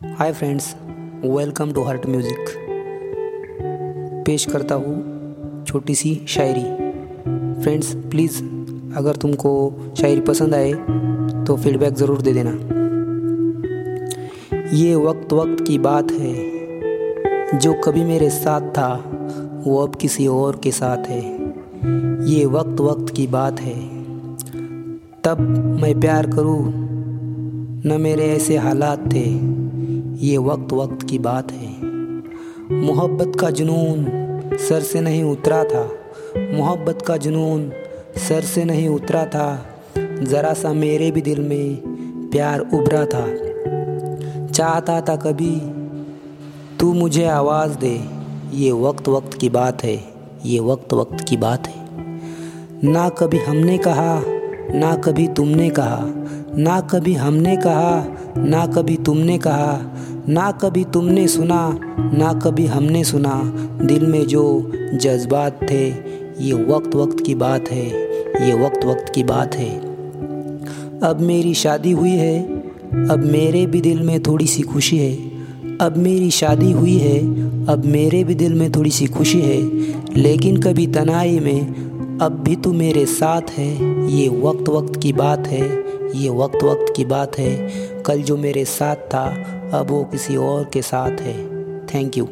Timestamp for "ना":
52.84-53.08, 54.74-54.94, 56.58-56.80, 58.38-58.66, 60.28-60.50, 61.98-62.32